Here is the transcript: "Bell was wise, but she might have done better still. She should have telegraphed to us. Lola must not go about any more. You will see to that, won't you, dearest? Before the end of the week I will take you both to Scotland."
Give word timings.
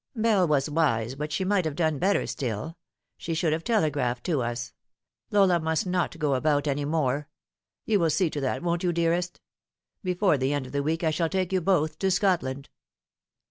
"Bell 0.15 0.47
was 0.47 0.67
wise, 0.67 1.13
but 1.13 1.31
she 1.31 1.45
might 1.45 1.63
have 1.63 1.75
done 1.75 1.99
better 1.99 2.25
still. 2.25 2.75
She 3.17 3.35
should 3.35 3.53
have 3.53 3.63
telegraphed 3.63 4.23
to 4.23 4.41
us. 4.41 4.73
Lola 5.29 5.59
must 5.59 5.85
not 5.85 6.17
go 6.17 6.33
about 6.33 6.65
any 6.67 6.85
more. 6.85 7.27
You 7.85 7.99
will 7.99 8.09
see 8.09 8.31
to 8.31 8.41
that, 8.41 8.63
won't 8.63 8.81
you, 8.81 8.91
dearest? 8.93 9.39
Before 10.03 10.39
the 10.39 10.53
end 10.53 10.65
of 10.65 10.71
the 10.71 10.81
week 10.81 11.03
I 11.03 11.13
will 11.19 11.29
take 11.29 11.53
you 11.53 11.61
both 11.61 11.99
to 11.99 12.09
Scotland." 12.09 12.69